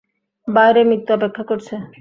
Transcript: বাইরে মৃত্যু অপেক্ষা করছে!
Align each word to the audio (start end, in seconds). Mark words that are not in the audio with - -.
বাইরে 0.47 0.81
মৃত্যু 0.89 1.11
অপেক্ষা 1.17 1.43
করছে! 1.49 1.73